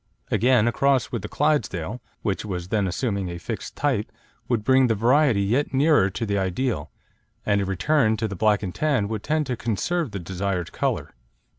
Again, 0.31 0.67
a 0.67 0.71
cross 0.71 1.11
with 1.11 1.21
the 1.21 1.27
Clydesdale, 1.27 2.01
which 2.23 2.43
was 2.43 2.69
then 2.69 2.87
assuming 2.87 3.29
a 3.29 3.37
fixed 3.37 3.75
type, 3.75 4.11
would 4.47 4.63
bring 4.63 4.87
the 4.87 4.95
variety 4.95 5.43
yet 5.43 5.75
nearer 5.75 6.09
to 6.09 6.25
the 6.25 6.39
ideal, 6.39 6.89
and 7.45 7.61
a 7.61 7.65
return 7.65 8.17
to 8.17 8.27
the 8.27 8.35
black 8.35 8.63
and 8.63 8.73
tan 8.73 9.07
would 9.09 9.21
tend 9.21 9.45
to 9.45 9.55
conserve 9.55 10.09
the 10.09 10.17
desired 10.17 10.71
colour. 10.71 11.13